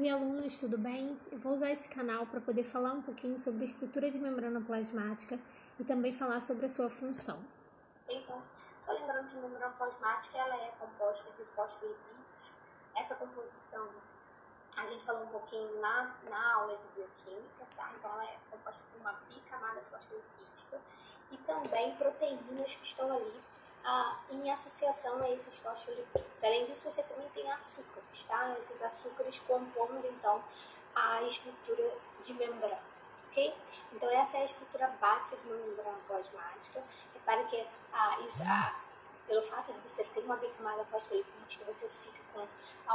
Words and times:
Oi, 0.00 0.08
alunos, 0.08 0.58
tudo 0.58 0.78
bem? 0.78 1.20
Eu 1.30 1.38
vou 1.40 1.52
usar 1.52 1.70
esse 1.70 1.86
canal 1.86 2.24
para 2.24 2.40
poder 2.40 2.64
falar 2.64 2.92
um 2.92 3.02
pouquinho 3.02 3.38
sobre 3.38 3.64
a 3.64 3.66
estrutura 3.66 4.10
de 4.10 4.18
membrana 4.18 4.58
plasmática 4.58 5.38
e 5.78 5.84
também 5.84 6.10
falar 6.10 6.40
sobre 6.40 6.64
a 6.64 6.70
sua 6.70 6.88
função. 6.88 7.38
Então, 8.08 8.42
só 8.80 8.92
lembrando 8.92 9.28
que 9.28 9.36
a 9.36 9.40
membrana 9.42 9.68
plasmática 9.76 10.38
ela 10.38 10.56
é 10.56 10.72
composta 10.78 11.30
de 11.32 11.44
fosfolipídios. 11.44 12.50
Essa 12.96 13.14
composição 13.16 13.90
a 14.78 14.86
gente 14.86 15.04
falou 15.04 15.24
um 15.24 15.28
pouquinho 15.28 15.78
na, 15.82 16.16
na 16.30 16.54
aula 16.54 16.78
de 16.78 16.88
bioquímica, 16.94 17.66
tá? 17.76 17.92
Então, 17.98 18.10
ela 18.10 18.24
é 18.24 18.38
composta 18.50 18.82
por 18.90 19.02
uma 19.02 19.12
bicamada 19.28 19.82
fosfolipídica 19.82 20.80
e 21.30 21.36
também 21.36 21.94
proteínas 21.96 22.74
que 22.74 22.86
estão 22.86 23.14
ali 23.14 23.42
ah, 23.84 24.18
em 24.30 24.50
associação 24.50 25.22
a 25.22 25.30
esses 25.30 25.58
fosfolipídios. 25.58 26.44
Além 26.44 26.64
disso, 26.66 26.90
você 26.90 27.02
também 27.02 27.28
tem 27.30 27.50
açúcares, 27.50 28.24
tá? 28.24 28.56
Esses 28.58 28.80
açúcares 28.82 29.38
compondo, 29.40 30.06
então, 30.06 30.42
a 30.94 31.22
estrutura 31.22 31.92
de 32.22 32.34
membrana, 32.34 32.80
ok? 33.28 33.54
Então, 33.92 34.10
essa 34.10 34.38
é 34.38 34.42
a 34.42 34.44
estrutura 34.44 34.88
básica 35.00 35.36
de 35.36 35.46
uma 35.46 35.56
membrana 35.56 35.98
plasmática. 36.06 36.82
Repare 37.14 37.44
que 37.44 37.66
ah, 37.92 38.20
isso, 38.20 38.42
ah, 38.46 38.72
pelo 39.26 39.42
fato 39.42 39.72
de 39.72 39.80
você 39.80 40.04
ter 40.04 40.20
uma 40.20 40.36
bicamada 40.36 40.84
fosfolipídica, 40.84 41.64
você 41.64 41.88
fica 41.88 42.20
com 42.32 42.46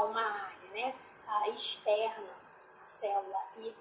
uma 0.05 0.22
área, 0.22 0.70
né? 0.72 0.95
Ah, 1.27 1.49
externa 1.49 2.33
à 2.83 2.88
célula 2.88 3.41
e 3.58 3.75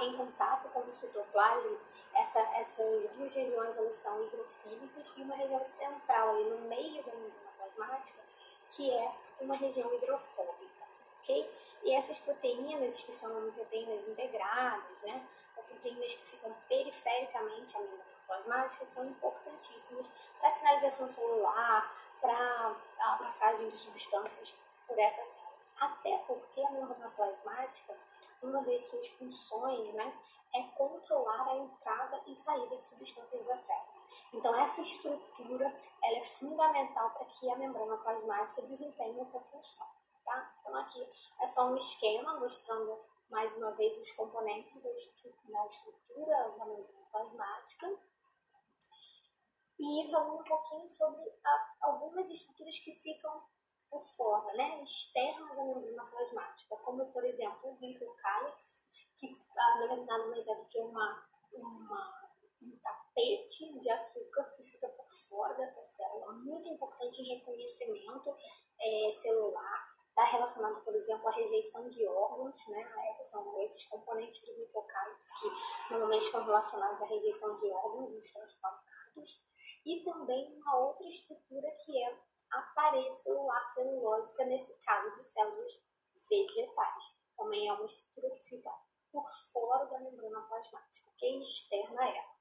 em 0.00 0.16
contato 0.16 0.68
com 0.68 0.80
o 0.80 0.94
citoplasma, 0.94 1.76
essa, 2.14 2.38
essas 2.56 3.08
duas 3.10 3.34
regiões 3.34 3.76
elas 3.76 3.96
são 3.96 4.22
hidrofílicas 4.22 4.83
e 5.16 5.22
uma 5.22 5.36
região 5.36 5.64
central 5.64 6.30
ali 6.30 6.44
no 6.44 6.58
meio 6.68 7.02
da 7.02 7.12
plasmática, 7.56 8.22
que 8.70 8.90
é 8.90 9.12
uma 9.40 9.56
região 9.56 9.92
hidrofóbica, 9.94 10.84
ok? 11.20 11.50
E 11.82 11.94
essas 11.94 12.18
proteínas, 12.18 13.00
que 13.00 13.14
são 13.14 13.50
proteínas 13.52 14.08
integradas, 14.08 15.02
né, 15.02 15.26
ou 15.56 15.62
proteínas 15.64 16.14
que 16.14 16.26
ficam 16.26 16.54
perifericamente 16.68 17.76
à 17.76 17.80
membrana 17.80 18.04
plasmática, 18.26 18.86
são 18.86 19.06
importantíssimas 19.06 20.10
para 20.38 20.48
a 20.48 20.50
sinalização 20.50 21.08
celular, 21.08 21.94
para 22.20 22.76
a 23.00 23.16
passagem 23.18 23.68
de 23.68 23.76
substâncias 23.76 24.54
por 24.86 24.98
essa 24.98 25.24
célula. 25.26 25.54
Até 25.80 26.16
porque 26.26 26.62
a 26.62 26.70
membrana 26.70 27.10
plasmática 27.10 27.94
uma 28.44 28.62
das 28.62 28.84
suas 28.84 29.08
funções 29.10 29.94
né, 29.94 30.12
é 30.54 30.62
controlar 30.76 31.48
a 31.48 31.56
entrada 31.56 32.20
e 32.26 32.34
saída 32.34 32.76
de 32.76 32.86
substâncias 32.86 33.46
da 33.46 33.56
célula. 33.56 33.93
Então, 34.34 34.54
essa 34.56 34.80
estrutura 34.80 35.64
ela 36.02 36.18
é 36.18 36.22
fundamental 36.22 37.10
para 37.10 37.24
que 37.26 37.48
a 37.50 37.56
membrana 37.56 37.96
plasmática 37.98 38.62
desempenhe 38.62 39.20
essa 39.20 39.40
função. 39.40 39.86
Tá? 40.24 40.54
Então, 40.60 40.76
aqui 40.76 41.08
é 41.40 41.46
só 41.46 41.66
um 41.66 41.76
esquema 41.76 42.38
mostrando 42.40 42.98
mais 43.30 43.56
uma 43.56 43.70
vez 43.72 43.96
os 43.98 44.12
componentes 44.12 44.82
da 44.82 44.90
estrutura 45.66 46.50
da 46.58 46.66
membrana 46.66 47.06
plasmática 47.10 47.98
e 49.78 50.10
falando 50.10 50.40
um 50.40 50.44
pouquinho 50.44 50.88
sobre 50.88 51.22
a, 51.44 51.74
algumas 51.82 52.28
estruturas 52.28 52.78
que 52.78 52.92
ficam 52.92 53.42
por 53.90 54.02
fora, 54.02 54.52
né, 54.54 54.82
externas 54.82 55.58
à 55.58 55.64
membrana 55.64 56.04
plasmática, 56.06 56.76
como 56.78 57.06
por 57.12 57.24
exemplo 57.24 57.70
o 57.70 57.76
glicocálix, 57.76 58.82
que 59.16 59.26
ah, 59.56 59.78
nada 59.78 60.26
mais 60.26 60.48
é 60.48 60.54
do 60.54 60.64
que 60.66 60.80
uma, 60.80 61.24
uma, 61.52 62.23
um 62.64 62.78
tapete 62.78 63.78
de 63.78 63.90
açúcar 63.90 64.44
que 64.56 64.62
fica 64.62 64.88
por 64.88 65.10
fora 65.28 65.54
dessa 65.54 65.82
célula, 65.82 66.32
muito 66.32 66.68
importante 66.68 67.20
em 67.20 67.36
reconhecimento 67.36 68.34
é, 68.80 69.10
celular, 69.12 69.94
está 70.08 70.24
relacionado, 70.24 70.82
por 70.84 70.94
exemplo, 70.94 71.28
à 71.28 71.32
rejeição 71.32 71.88
de 71.88 72.06
órgãos, 72.06 72.68
né? 72.68 73.16
São 73.22 73.60
esses 73.62 73.84
componentes 73.86 74.40
do 74.42 74.54
glicocálix 74.54 75.28
que 75.40 75.90
normalmente 75.90 76.22
estão 76.22 76.44
relacionados 76.44 77.02
à 77.02 77.06
rejeição 77.06 77.56
de 77.56 77.70
órgãos 77.70 78.12
nos 78.12 78.30
transplantados. 78.30 79.44
E 79.84 80.02
também 80.02 80.54
uma 80.56 80.78
outra 80.78 81.06
estrutura 81.06 81.70
que 81.84 82.02
é 82.02 82.18
a 82.52 82.62
parede 82.74 83.18
celular 83.18 83.64
celulósica, 83.66 84.44
nesse 84.44 84.74
caso 84.78 85.16
de 85.16 85.26
células 85.26 85.82
vegetais. 86.28 87.16
Também 87.36 87.68
é 87.68 87.72
uma 87.72 87.84
estrutura 87.84 88.30
que 88.30 88.44
fica 88.44 88.70
por 89.10 89.28
fora 89.52 89.86
da 89.86 89.98
membrana 90.00 90.42
plasmática, 90.42 91.10
que 91.16 91.26
é 91.26 91.38
externa 91.40 92.02
a 92.02 92.08
ela. 92.08 92.33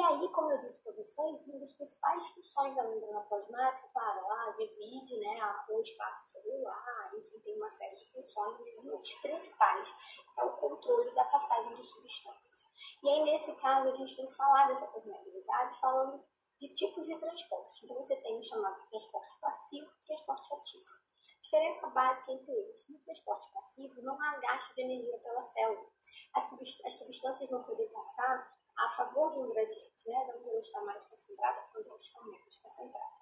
E 0.00 0.02
aí, 0.02 0.28
como 0.30 0.50
eu 0.50 0.58
disse 0.58 0.82
para 0.82 0.94
vocês, 0.94 1.46
uma 1.46 1.58
das 1.58 1.74
principais 1.74 2.26
funções 2.28 2.74
da 2.74 2.84
membrana 2.84 3.20
plasmática, 3.20 3.86
claro, 3.92 4.18
ela 4.20 4.50
divide 4.52 5.20
né, 5.20 5.38
o 5.68 5.78
espaço 5.78 6.26
celular, 6.26 7.10
enfim, 7.14 7.38
tem 7.40 7.54
uma 7.54 7.68
série 7.68 7.94
de 7.96 8.10
funções, 8.10 8.58
mas 8.60 8.78
uma 8.78 8.96
das 8.96 9.12
principais 9.20 9.94
é 10.38 10.42
o 10.42 10.56
controle 10.56 11.12
da 11.12 11.24
passagem 11.24 11.74
de 11.74 11.84
substâncias. 11.84 12.64
E 13.02 13.10
aí, 13.10 13.24
nesse 13.24 13.54
caso, 13.56 13.88
a 13.88 13.90
gente 13.90 14.16
tem 14.16 14.26
que 14.26 14.34
falar 14.34 14.68
dessa 14.68 14.86
permeabilidade 14.86 15.78
falando 15.78 16.24
de 16.58 16.72
tipos 16.72 17.06
de 17.06 17.18
transporte. 17.18 17.84
Então, 17.84 17.96
você 17.96 18.16
tem 18.16 18.38
o 18.38 18.42
chamado 18.42 18.82
transporte 18.86 19.38
passivo 19.38 19.86
e 19.86 20.06
transporte 20.06 20.54
ativo. 20.54 20.90
A 21.36 21.40
diferença 21.42 21.86
básica 21.90 22.32
entre 22.32 22.50
eles. 22.50 22.88
No 22.88 22.98
transporte 23.00 23.52
passivo, 23.52 24.00
não 24.00 24.18
há 24.18 24.38
gasto 24.38 24.74
de 24.74 24.80
energia 24.80 25.18
pela 25.18 25.42
célula. 25.42 25.90
As, 26.34 26.44
substâncias 26.44 27.50
vão 27.50 27.62
poder 27.64 27.86
passar 27.88 28.59
a 28.84 28.90
favor 28.90 29.30
de 29.32 29.38
um 29.38 29.50
gradiente, 29.50 30.08
né? 30.08 30.24
de 30.24 30.38
onde 30.38 30.48
ela 30.48 30.58
está 30.58 30.80
mais 30.82 31.04
concentrada 31.06 31.68
onde 31.76 31.88
ela 31.88 31.96
está 31.96 32.22
menos 32.24 32.56
concentrada. 32.58 33.20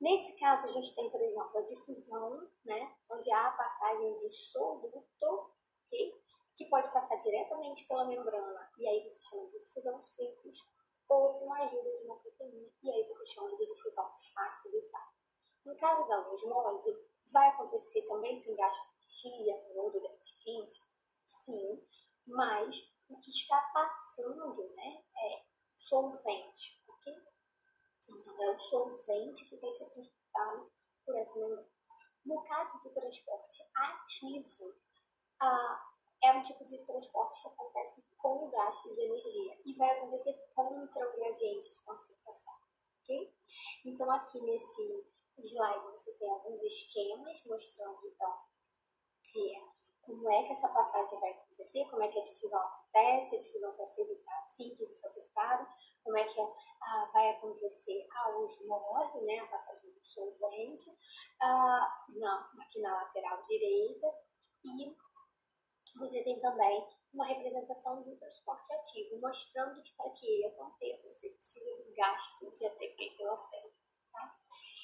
Nesse 0.00 0.38
caso, 0.38 0.66
a 0.66 0.70
gente 0.70 0.94
tem, 0.94 1.10
por 1.10 1.20
exemplo, 1.20 1.58
a 1.58 1.62
difusão, 1.62 2.50
né? 2.64 2.96
onde 3.10 3.30
há 3.32 3.48
a 3.48 3.52
passagem 3.52 4.14
de 4.16 4.30
soluto, 4.30 5.52
okay? 5.86 6.12
que 6.58 6.64
pode 6.66 6.92
passar 6.92 7.16
diretamente 7.16 7.86
pela 7.86 8.06
membrana, 8.06 8.68
e 8.78 8.88
aí 8.88 9.08
você 9.08 9.20
chama 9.22 9.46
de 9.48 9.60
difusão 9.60 10.00
simples, 10.00 10.58
ou 11.08 11.38
com 11.38 11.52
a 11.52 11.62
ajuda 11.62 11.90
de 11.98 12.04
uma 12.04 12.16
proteína, 12.16 12.68
e 12.82 12.90
aí 12.90 13.06
você 13.06 13.24
chama 13.26 13.56
de 13.56 13.66
difusão 13.66 14.10
facilitada. 14.34 15.12
No 15.64 15.76
caso 15.76 16.06
da 16.08 16.28
osmose, 16.28 16.96
vai 17.30 17.48
acontecer 17.48 18.02
também 18.08 18.36
sem 18.36 18.56
gasto 18.56 18.80
de 19.08 19.28
energia 19.28 19.54
ou 19.76 19.90
do 19.92 20.00
gradiente? 20.00 20.82
Sim, 21.24 21.86
mas 22.26 22.92
o 23.08 23.18
que 23.20 23.30
está 23.30 23.60
passando 23.72 24.68
né, 24.74 25.02
é 25.16 25.44
solvente, 25.76 26.82
ok? 26.88 27.14
Então, 28.08 28.42
é 28.42 28.50
o 28.50 28.58
solvente 28.58 29.44
que 29.44 29.56
vai 29.58 29.70
ser 29.70 29.86
transportado 29.86 30.72
por 31.06 31.16
essa 31.16 31.38
membrana. 31.38 31.68
No 32.24 32.42
caso 32.42 32.82
do 32.82 32.90
transporte 32.90 33.62
ativo, 33.74 34.74
a 35.40 35.88
é 36.22 36.32
um 36.32 36.37
tipo 36.48 36.64
de 36.64 36.78
transporte 36.84 37.42
que 37.42 37.48
acontece 37.48 38.02
com 38.16 38.46
o 38.46 38.50
gasto 38.50 38.94
de 38.94 39.02
energia 39.02 39.58
e 39.64 39.74
vai 39.74 39.90
acontecer 39.90 40.34
contra 40.54 41.08
o 41.08 41.12
gradiente 41.12 41.70
de 41.70 41.80
concentração, 41.82 42.54
ok? 43.02 43.34
Então, 43.84 44.10
aqui 44.10 44.40
nesse 44.40 45.06
slide 45.38 45.92
você 45.92 46.12
tem 46.14 46.30
alguns 46.30 46.62
esquemas 46.62 47.44
mostrando, 47.44 48.00
então, 48.06 48.38
é, 49.36 49.78
como 50.02 50.30
é 50.30 50.42
que 50.44 50.52
essa 50.52 50.68
passagem 50.68 51.20
vai 51.20 51.30
acontecer, 51.30 51.84
como 51.90 52.02
é 52.02 52.08
que 52.08 52.18
a 52.18 52.24
difusão 52.24 52.60
acontece, 52.60 53.36
a 53.36 53.38
difusão 53.38 53.76
facilitada, 53.76 54.48
simples 54.48 54.92
e 54.92 55.00
facilitada, 55.00 55.68
como 56.02 56.16
é 56.16 56.24
que 56.24 56.40
ah, 56.40 57.10
vai 57.12 57.28
acontecer 57.30 58.06
a 58.10 58.38
osmose, 58.38 59.20
né, 59.26 59.38
a 59.40 59.46
passagem 59.48 59.92
do 59.92 60.04
solvente, 60.04 60.90
ah, 61.42 62.04
não, 62.08 62.62
aqui 62.62 62.80
na 62.80 62.94
lateral 62.94 63.42
direita, 63.42 64.06
e 64.64 64.96
você 65.96 66.22
tem 66.22 66.38
também 66.40 66.86
uma 67.12 67.26
representação 67.26 68.02
do 68.02 68.16
transporte 68.16 68.72
ativo, 68.74 69.20
mostrando 69.20 69.82
que 69.82 69.94
para 69.96 70.10
que 70.10 70.26
ele 70.26 70.46
aconteça, 70.46 71.10
você 71.10 71.30
precisa 71.30 71.76
do 71.76 71.94
gasto 71.94 72.50
de 72.56 72.66
ATP 72.66 73.14
pela 73.16 73.36
célula. 73.36 73.72
Tá? 74.12 74.36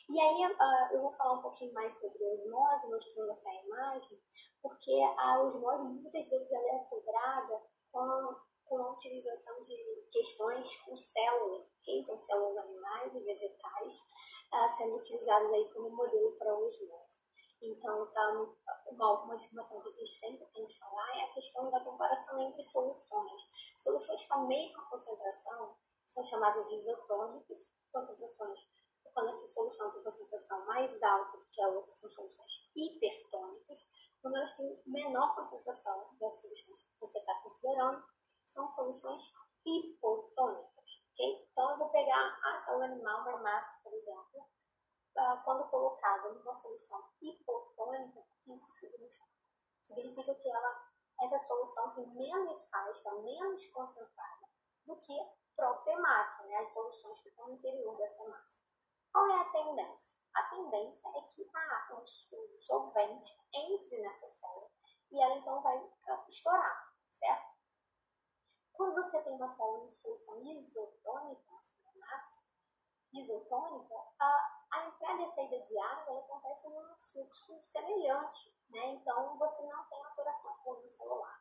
E 0.09 0.21
aí 0.21 0.47
uh, 0.47 0.95
eu 0.95 1.03
vou 1.03 1.11
falar 1.13 1.39
um 1.39 1.43
pouquinho 1.43 1.73
mais 1.73 1.95
sobre 1.95 2.25
a 2.25 2.33
osmose, 2.33 2.91
mostrando 2.91 3.31
essa 3.31 3.53
imagem, 3.53 4.19
porque 4.63 4.93
a 5.19 5.43
osmose 5.43 5.85
muitas 5.85 6.29
vezes 6.29 6.53
ela 6.53 6.77
é 6.77 6.85
cobrada 6.85 7.63
com, 7.93 8.37
com 8.65 8.79
a 8.79 8.93
utilização 8.93 9.61
de 9.63 9.77
questões 10.11 10.77
com 10.83 10.97
células, 10.97 11.67
okay? 11.81 12.01
então 12.01 12.19
células 12.19 12.57
animais 12.57 13.15
e 13.15 13.21
vegetais 13.21 13.99
uh, 14.53 14.69
sendo 14.69 14.97
utilizadas 14.97 15.53
aí 15.53 15.71
como 15.73 15.91
modelo 15.91 16.33
para 16.39 16.57
osmose. 16.57 17.14
Então, 17.67 18.07
tá, 18.11 18.47
uma, 18.91 19.25
uma 19.25 19.35
informação 19.35 19.81
que 19.81 19.89
a 19.89 19.93
gente 19.93 20.11
sempre 20.11 20.47
tem 20.53 20.67
que 20.67 20.79
falar 20.79 21.17
é 21.17 21.25
a 21.25 21.33
questão 21.33 21.71
da 21.71 21.81
comparação 21.81 22.39
entre 22.41 22.63
soluções. 22.63 23.41
Soluções 23.79 24.25
com 24.25 24.35
a 24.35 24.47
mesma 24.47 24.85
concentração 24.91 25.77
são 26.07 26.23
chamadas 26.25 26.69
de 26.69 26.77
isotônicos, 26.77 27.73
concentrações 27.93 28.69
quando 29.15 29.29
essa 29.29 29.47
solução 29.47 29.93
tem 29.93 30.03
concentração 30.03 30.67
mais 30.67 31.01
alta 31.03 31.39
do 31.39 31.47
que 31.47 31.63
a 31.63 31.69
outra, 31.69 31.93
são 31.93 32.11
soluções 32.11 32.69
hipertônicas. 32.75 33.87
Quando 34.21 34.37
elas 34.37 34.53
têm 34.55 34.83
menor 34.87 35.37
concentração 35.37 36.17
da 36.19 36.29
substância 36.29 36.89
que 36.91 36.99
você 36.99 37.19
está 37.21 37.35
considerando, 37.41 38.05
são 38.45 38.69
soluções 38.73 39.33
hipotônicas. 39.65 41.05
Okay? 41.13 41.49
Então, 41.53 41.71
eu 41.71 41.77
vou 41.79 41.89
pegar 41.91 42.39
a 42.43 42.57
célula 42.57 42.87
animal, 42.87 43.21
uma 43.21 43.39
massa, 43.39 43.73
por 43.85 43.95
exemplo, 43.95 44.49
quando 45.45 45.69
colocada 45.71 46.33
numa 46.33 46.53
solução 46.53 47.03
hipotônica, 47.21 48.21
isso 48.47 48.71
significa? 48.73 49.25
significa 49.85 50.35
que 50.35 50.51
ela, 50.51 50.91
essa 51.21 51.39
solução 51.39 51.95
tem 51.95 52.07
menos 52.15 52.59
sais, 52.59 52.97
está 52.97 53.13
menos 53.17 53.67
concentrada 53.69 54.49
do 54.87 54.97
que 54.97 55.21
a 55.21 55.27
própria 55.55 55.99
massa, 56.01 56.45
né? 56.45 56.57
as 56.57 56.73
soluções 56.73 57.21
que 57.21 57.29
estão 57.29 57.47
no 57.47 57.55
interior 57.55 57.97
dessa 57.97 58.27
massa. 58.29 58.65
Qual 59.13 59.31
é 59.31 59.41
a 59.41 59.51
tendência? 59.51 60.19
A 60.35 60.43
tendência 60.45 61.09
é 61.09 61.23
que 61.23 61.49
a, 61.55 61.95
o 61.95 62.61
solvente 62.61 63.39
entre 63.53 64.01
nessa 64.01 64.27
célula 64.27 64.71
e 65.11 65.23
ela 65.23 65.37
então 65.37 65.63
vai 65.63 65.77
ah, 66.09 66.25
estourar, 66.29 66.93
certo? 67.13 67.55
Quando 68.73 68.95
você 68.95 69.23
tem 69.23 69.35
uma 69.35 69.49
célula 69.49 69.85
em 69.85 69.91
solução 69.91 70.43
isotônica, 70.43 71.53
massa 71.95 72.43
isotônica, 73.13 73.95
a, 74.19 74.54
a 74.75 74.87
entrada 74.87 75.21
e 75.21 75.25
a 75.25 75.29
saída 75.29 75.61
de 75.61 75.79
água 75.79 76.19
acontece 76.19 76.69
num 76.69 76.97
fluxo 76.97 77.61
semelhante, 77.63 78.53
né? 78.71 78.87
Então 78.87 79.39
você 79.39 79.63
não 79.63 79.85
tem 79.85 80.05
alteração 80.05 80.57
no 80.65 80.89
celular. 80.89 81.41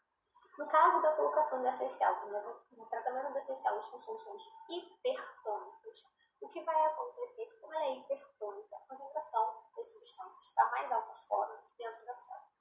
No 0.58 0.68
caso 0.68 1.02
da 1.02 1.16
colocação 1.16 1.64
dessas 1.64 1.92
células, 1.94 2.64
no 2.72 2.86
tratamento 2.86 3.34
dessas 3.34 3.58
células 3.58 3.90
com 3.90 4.00
soluções 4.00 4.42
hipertônicas, 4.70 6.04
o 6.40 6.50
que 6.50 6.62
vai 6.62 6.86
acontecer 6.86 7.42
é 7.42 7.46
que, 7.48 7.58
como 7.58 7.74
ela 7.74 7.86
é 7.86 7.96
hipertônica, 7.96 8.76
a 8.76 8.80
concentração 8.82 9.64
das 9.76 9.92
substâncias 9.92 10.44
está 10.44 10.70
mais 10.70 10.92
alta 10.92 11.14
fora 11.28 11.58
do 11.58 11.70
que 11.70 11.78
dentro 11.78 12.06
da 12.06 12.14
célula. 12.14 12.52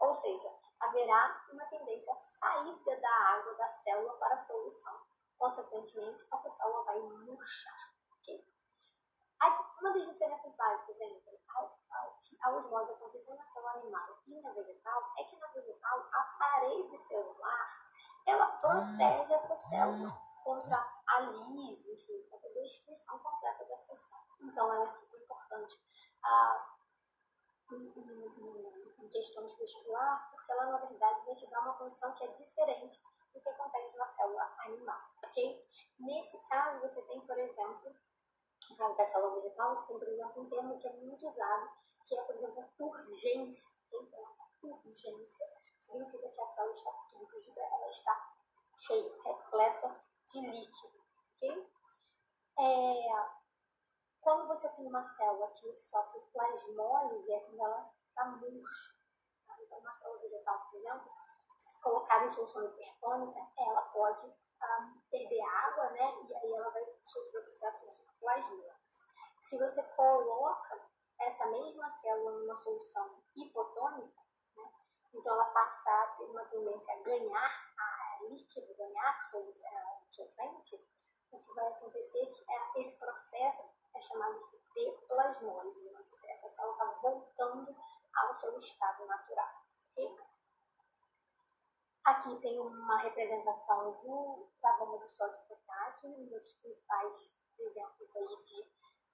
Ou 0.00 0.14
seja, 0.14 0.50
haverá 0.80 1.44
uma 1.52 1.66
tendência 1.66 2.12
à 2.12 2.16
saída 2.16 3.00
da 3.00 3.10
água 3.10 3.54
da 3.54 3.68
célula 3.68 4.14
para 4.14 4.34
a 4.34 4.38
solução. 4.38 4.98
Consequentemente, 5.36 6.26
essa 6.32 6.48
célula 6.48 6.84
vai 6.84 7.00
murchar. 7.00 7.94
Okay? 8.18 8.51
Das 10.02 10.10
diferenças 10.10 10.52
básicas 10.56 11.00
entre 11.00 11.40
a 12.40 12.50
osmose 12.50 12.90
acontecendo 12.90 13.36
na 13.36 13.44
célula 13.44 13.70
animal 13.74 14.18
e 14.26 14.40
na 14.40 14.50
vegetal 14.50 15.00
é 15.16 15.22
que 15.22 15.36
na 15.36 15.46
vegetal 15.46 16.08
a 16.12 16.22
parede 16.40 16.96
celular 17.06 17.66
ela 18.26 18.46
protege 18.46 19.32
essa 19.32 19.54
célula 19.54 20.10
contra 20.42 20.76
a 21.06 21.20
lise, 21.20 21.92
enfim, 21.92 22.20
contra 22.28 22.50
a 22.50 22.52
destruição 22.52 23.16
completa 23.20 23.64
dessa 23.64 23.94
célula. 23.94 24.26
Então 24.40 24.72
ela 24.72 24.82
é 24.82 24.88
super 24.88 25.22
importante 25.22 25.80
ah, 26.24 26.76
em, 27.70 27.92
em, 27.96 29.04
em 29.04 29.08
questões 29.08 29.54
vestibular, 29.56 30.28
porque 30.32 30.50
ela 30.50 30.66
na 30.66 30.78
verdade 30.78 31.24
vai 31.24 31.34
te 31.36 31.48
dar 31.48 31.60
uma 31.60 31.74
condição 31.74 32.12
que 32.14 32.24
é 32.24 32.28
diferente 32.32 33.00
do 33.32 33.40
que 33.40 33.48
acontece 33.48 33.96
na 33.96 34.08
célula 34.08 34.52
animal, 34.66 35.00
ok? 35.24 35.64
Nesse 36.00 36.42
caso 36.48 36.80
você 36.80 37.00
tem, 37.02 37.20
por 37.20 37.38
exemplo, 37.38 37.94
no 38.72 38.78
caso 38.78 38.96
da 38.96 39.04
célula 39.04 39.34
vegetal, 39.34 39.76
você 39.76 39.86
tem, 39.86 39.98
por 39.98 40.08
exemplo, 40.08 40.42
um 40.42 40.48
termo 40.48 40.78
que 40.78 40.88
é 40.88 40.92
muito 40.92 41.28
usado, 41.28 41.70
que 42.04 42.18
é, 42.18 42.22
por 42.22 42.34
exemplo, 42.34 42.64
turgência. 42.76 43.72
Então, 43.88 44.08
turgência 44.60 45.46
significa 45.80 46.28
que 46.28 46.40
a 46.40 46.46
célula 46.46 46.72
está 46.72 46.90
túrgida, 47.10 47.60
ela 47.60 47.88
está 47.88 48.34
cheia, 48.76 49.22
repleta 49.22 50.04
de 50.26 50.40
líquido, 50.40 51.04
ok? 51.34 51.70
É, 52.58 53.42
quando 54.20 54.46
você 54.46 54.68
tem 54.70 54.86
uma 54.86 55.02
célula 55.02 55.48
que 55.50 55.76
sofre 55.78 56.20
plasmólise, 56.32 57.32
é 57.32 57.40
quando 57.40 57.60
ela 57.60 57.82
está 57.82 58.24
murcha. 58.26 58.94
Tá? 59.46 59.56
Então, 59.60 59.78
uma 59.78 59.92
célula 59.92 60.20
vegetal, 60.20 60.68
por 60.70 60.78
exemplo, 60.78 61.12
se 61.62 61.80
colocada 61.80 62.24
em 62.24 62.28
solução 62.28 62.64
hipertônica, 62.64 63.38
ela 63.56 63.82
pode 63.82 64.26
um, 64.26 65.00
perder 65.10 65.40
água, 65.42 65.90
né? 65.90 66.12
E 66.28 66.34
aí 66.34 66.52
ela 66.54 66.70
vai 66.70 66.84
sofrer 67.04 67.40
o 67.40 67.44
processo 67.44 67.88
de 67.88 68.02
plasmia. 68.18 68.74
Se 69.40 69.56
você 69.58 69.82
coloca 69.94 70.90
essa 71.20 71.46
mesma 71.46 71.88
célula 71.88 72.32
numa 72.40 72.56
solução 72.56 73.22
hipotônica, 73.36 74.20
né? 74.56 74.72
então 75.14 75.34
ela 75.34 75.44
passa 75.46 75.90
a 75.90 76.06
ter 76.18 76.24
uma 76.24 76.44
tendência 76.46 76.94
a 76.94 77.02
ganhar 77.02 77.74
a 77.78 78.24
líquido, 78.24 78.74
ganhar 78.74 79.20
solvente, 80.10 80.84
o 81.30 81.38
que 81.38 81.54
vai 81.54 81.66
acontecer 81.68 82.22
é 82.22 82.26
que 82.26 82.44
é, 82.50 82.80
esse 82.80 82.98
processo 82.98 83.62
é 83.94 84.00
chamado 84.00 84.44
de 84.46 84.58
deplasmólise. 84.74 85.92
Essa 86.28 86.48
célula 86.48 86.74
está 86.74 87.00
voltando 87.00 87.76
ao 88.16 88.34
seu 88.34 88.56
estado 88.56 89.06
natural. 89.06 89.61
Aqui 92.04 92.36
tem 92.40 92.58
uma 92.58 92.98
representação 92.98 93.92
do, 94.02 94.48
da 94.60 94.72
bomba 94.72 94.98
de 94.98 95.08
sódio 95.08 95.38
e 95.38 95.48
potássio, 95.48 96.10
um 96.10 96.26
dos 96.26 96.52
principais 96.54 97.32
exemplos 97.56 98.16
aí 98.16 98.42
de 98.42 98.60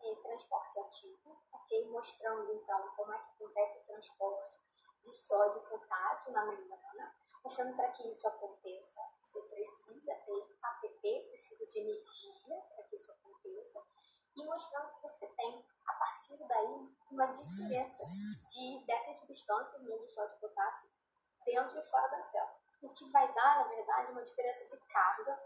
eh, 0.01 0.17
transporte 0.23 0.81
ativo, 0.81 1.39
ok? 1.53 1.87
Mostrando 1.91 2.51
então 2.55 2.89
como 2.97 3.13
é 3.13 3.19
que 3.19 3.45
acontece 3.45 3.79
o 3.79 3.85
transporte 3.85 4.59
de 5.03 5.13
sódio 5.13 5.63
e 5.63 5.69
potássio 5.69 6.33
na 6.33 6.47
membrana. 6.47 7.15
Mostrando 7.45 7.77
para 7.77 7.91
que 7.91 8.09
isso 8.09 8.27
aconteça, 8.27 9.01
você 9.23 9.43
precisa 9.43 10.15
ter 10.15 10.57
ATP, 10.63 11.27
precisa 11.29 11.67
de 11.67 11.81
energia 11.81 12.57
para 12.75 12.85
que 12.85 12.97
isso 12.97 13.13
aconteça. 13.13 13.83
E 14.35 14.47
mostrando 14.47 14.95
que 14.95 15.03
você 15.03 15.27
tem, 15.27 15.63
a 15.87 15.93
partir 15.93 16.39
daí, 16.39 16.89
uma 17.11 17.27
diferença 17.27 18.05
de, 18.49 18.87
dessas 18.87 19.19
substâncias, 19.21 19.83
né, 19.83 19.99
de 19.99 20.09
sódio 20.09 20.37
e 20.37 20.41
potássio, 20.41 20.89
dentro 21.45 21.79
e 21.79 21.83
fora 21.83 22.09
da 22.09 22.21
célula 22.23 22.68
o 22.83 22.89
que 22.91 23.11
vai 23.11 23.33
dar, 23.33 23.59
na 23.59 23.65
verdade, 23.65 24.13
uma 24.13 24.25
diferença 24.25 24.65
de 24.65 24.77
carga. 24.87 25.43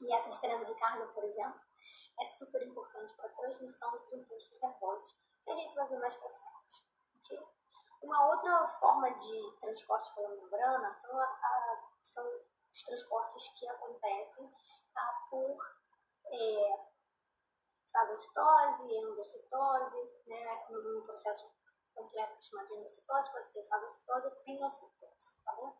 E 0.00 0.12
essa 0.14 0.30
diferença 0.30 0.64
de 0.64 0.74
carga, 0.74 1.06
por 1.08 1.24
exemplo, 1.24 1.60
é 2.20 2.24
super 2.24 2.62
importante 2.62 3.14
para 3.14 3.26
a 3.26 3.32
transmissão 3.32 3.90
dos 3.92 4.12
impulsos 4.12 4.60
nervosos, 4.60 5.16
que 5.44 5.50
a 5.50 5.54
gente 5.54 5.74
vai 5.74 5.86
ver 5.88 5.98
mais 5.98 6.16
para 6.16 6.30
frente. 6.30 6.86
Okay? 7.24 7.46
Uma 8.02 8.26
outra 8.26 8.66
forma 8.66 9.10
de 9.10 9.56
transporte 9.60 10.14
pela 10.14 10.28
membrana 10.28 10.92
são, 10.92 11.18
a, 11.18 11.24
a, 11.24 11.88
são 12.02 12.24
os 12.70 12.82
transportes 12.82 13.48
que 13.58 13.68
acontecem 13.68 14.52
a, 14.94 15.26
por 15.30 15.58
é, 16.26 16.92
fagocitose, 17.92 18.94
endocitose, 18.94 20.10
né, 20.26 20.66
num 20.70 21.02
processo 21.02 21.50
completo 21.94 22.42
chamado 22.42 22.68
de 22.68 22.74
endocitose, 22.74 23.32
pode 23.32 23.52
ser 23.52 23.64
fagocitose 23.68 24.26
ou 24.26 24.36
pinocitose, 24.36 25.38
tá 25.44 25.52
bom? 25.54 25.71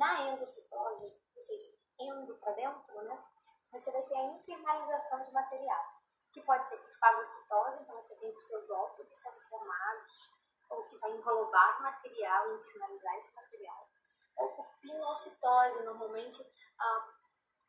Na 0.00 0.30
endocitose, 0.30 1.14
ou 1.36 1.42
seja, 1.42 1.74
endo 1.98 2.34
para 2.38 2.52
dentro, 2.54 3.02
né, 3.02 3.22
você 3.70 3.92
vai 3.92 4.02
ter 4.02 4.16
a 4.16 4.24
internalização 4.28 5.26
de 5.26 5.30
material, 5.30 5.84
que 6.32 6.40
pode 6.40 6.66
ser 6.66 6.78
por 6.78 6.90
fagocitose, 6.94 7.82
então 7.82 7.96
você 7.96 8.16
tem 8.16 8.34
pseudópodos 8.34 9.20
sendo 9.20 9.38
formados, 9.42 10.30
ou 10.70 10.84
que 10.84 10.96
vai 10.96 11.10
englobar 11.10 11.82
material 11.82 12.50
e 12.50 12.60
internalizar 12.60 13.14
esse 13.18 13.34
material. 13.34 13.90
Ou 14.36 14.48
por 14.56 14.66
pinocitose, 14.80 15.84
normalmente 15.84 16.50
ah, 16.78 17.14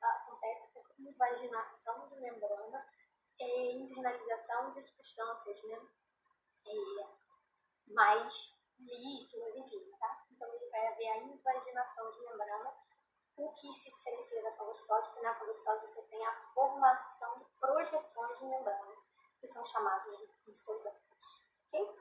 acontece 0.02 0.72
por 0.72 0.86
invaginação 1.00 2.08
de 2.08 2.16
membrana 2.16 2.88
e 3.38 3.74
internalização 3.74 4.72
de 4.72 4.82
substâncias, 4.82 5.62
né? 5.64 5.86
E 6.66 7.94
mais 7.94 8.56
líquidas, 8.80 9.54
enfim, 9.58 9.92
tá? 10.00 10.26
Vai 10.72 10.88
haver 10.88 11.08
a 11.10 11.18
invaginação 11.18 12.12
de 12.12 12.20
membrana, 12.22 12.74
o 13.38 13.52
que 13.54 13.74
se 13.74 13.92
diferencia 13.92 14.42
da 14.42 14.52
fagocitose, 14.54 15.08
porque 15.10 15.22
na 15.22 15.36
fagocitose 15.36 15.88
você 15.88 16.02
tem 16.04 16.26
a 16.26 16.34
formação 16.54 17.40
de 17.40 17.46
projeções 17.60 18.40
de 18.40 18.46
membrana, 18.46 18.96
que 19.40 19.48
são 19.48 19.64
chamadas 19.66 20.18
de 20.46 20.54
soldantes, 20.54 21.46
ok? 21.68 21.96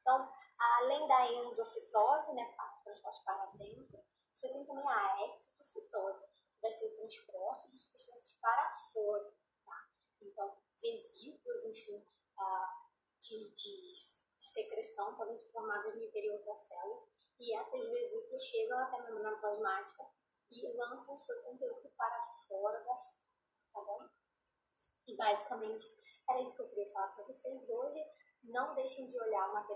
Então, 0.00 0.32
além 0.58 1.06
da 1.08 1.32
endocitose, 1.32 2.32
né, 2.32 2.54
transporte 2.82 3.22
para 3.24 3.46
dentro, 3.56 4.02
você 4.32 4.48
tem 4.48 4.64
também 4.64 4.86
a 4.86 5.26
exocitose, 5.26 6.26
que 6.54 6.60
vai 6.62 6.72
ser 6.72 6.86
o 6.86 6.94
transporte 6.96 7.70
de 7.70 7.78
substâncias 7.78 8.36
para 8.40 8.70
fora, 8.92 9.34
tá? 9.64 9.88
Então, 10.22 10.56
vesículas, 10.80 11.64
enfim, 11.64 12.06
uh, 12.38 13.20
de, 13.20 13.50
de 13.54 13.94
de 14.44 14.50
secreção 14.50 15.14
podem 15.14 15.36
ser 15.36 15.50
formadas 15.52 15.94
no 15.94 16.02
interior 16.02 16.38
da 16.44 16.54
célula 16.54 17.13
e 17.38 17.56
essas 17.56 17.88
vesículas 17.88 18.42
chegam 18.42 18.78
até 18.78 18.98
a 18.98 19.02
membrana 19.02 19.36
plasmática 19.38 20.04
e 20.50 20.76
lançam 20.76 21.18
seu 21.18 21.42
conteúdo 21.42 21.90
para 21.96 22.24
fora 22.48 22.80
da 22.84 22.94
célula, 22.94 23.24
tá 23.72 23.80
bom? 23.82 24.08
E 25.06 25.16
basicamente 25.16 25.86
era 26.28 26.40
isso 26.42 26.56
que 26.56 26.62
eu 26.62 26.68
queria 26.68 26.92
falar 26.92 27.08
para 27.08 27.24
vocês 27.24 27.68
hoje. 27.68 27.98
Não 28.44 28.74
deixem 28.74 29.06
de 29.06 29.18
olhar 29.18 29.50
o 29.50 29.54
material 29.54 29.74